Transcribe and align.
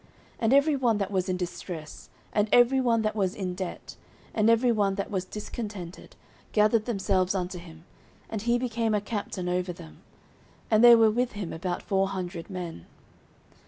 09:022:002 0.01 0.09
And 0.39 0.53
every 0.55 0.75
one 0.77 0.97
that 0.97 1.11
was 1.11 1.29
in 1.29 1.37
distress, 1.37 2.09
and 2.33 2.49
every 2.51 2.81
one 2.81 3.01
that 3.03 3.15
was 3.15 3.35
in 3.35 3.53
debt, 3.53 3.95
and 4.33 4.49
every 4.49 4.71
one 4.71 4.95
that 4.95 5.11
was 5.11 5.25
discontented, 5.25 6.15
gathered 6.53 6.85
themselves 6.85 7.35
unto 7.35 7.59
him; 7.59 7.85
and 8.27 8.41
he 8.41 8.57
became 8.57 8.95
a 8.95 8.99
captain 9.01 9.47
over 9.47 9.71
them: 9.71 10.01
and 10.71 10.83
there 10.83 10.97
were 10.97 11.11
with 11.11 11.33
him 11.33 11.53
about 11.53 11.83
four 11.83 12.07
hundred 12.07 12.49
men. 12.49 12.87